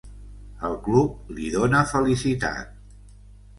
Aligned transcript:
El 0.69 0.77
club 0.87 1.29
li 1.37 1.51
dona 1.57 1.83
felicitat. 1.93 2.75